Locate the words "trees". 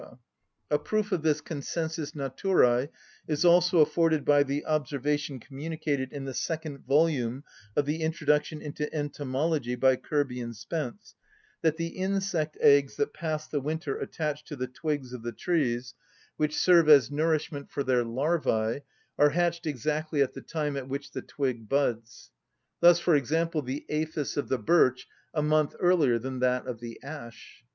15.31-15.93